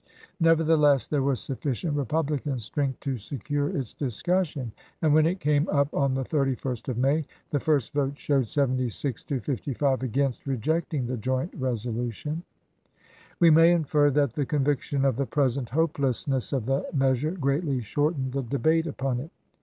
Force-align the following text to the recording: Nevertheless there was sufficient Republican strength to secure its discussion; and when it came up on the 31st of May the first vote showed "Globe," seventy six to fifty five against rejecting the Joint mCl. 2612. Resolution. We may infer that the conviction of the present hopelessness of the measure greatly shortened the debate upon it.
Nevertheless 0.39 1.05
there 1.05 1.21
was 1.21 1.39
sufficient 1.39 1.95
Republican 1.95 2.57
strength 2.57 3.01
to 3.01 3.19
secure 3.19 3.69
its 3.69 3.93
discussion; 3.93 4.71
and 4.99 5.13
when 5.13 5.27
it 5.27 5.39
came 5.39 5.69
up 5.69 5.93
on 5.93 6.15
the 6.15 6.23
31st 6.23 6.89
of 6.89 6.97
May 6.97 7.23
the 7.51 7.59
first 7.59 7.93
vote 7.93 8.17
showed 8.17 8.35
"Globe," 8.37 8.47
seventy 8.47 8.89
six 8.89 9.21
to 9.25 9.39
fifty 9.39 9.75
five 9.75 10.01
against 10.01 10.47
rejecting 10.47 11.05
the 11.05 11.17
Joint 11.17 11.51
mCl. 11.51 11.59
2612. 11.59 11.95
Resolution. 12.01 12.43
We 13.39 13.51
may 13.51 13.73
infer 13.73 14.09
that 14.09 14.33
the 14.33 14.47
conviction 14.47 15.05
of 15.05 15.17
the 15.17 15.27
present 15.27 15.69
hopelessness 15.69 16.51
of 16.51 16.65
the 16.65 16.83
measure 16.91 17.29
greatly 17.29 17.81
shortened 17.81 18.31
the 18.31 18.41
debate 18.41 18.87
upon 18.87 19.19
it. 19.19 19.29